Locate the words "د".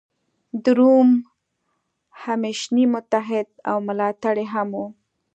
0.63-0.65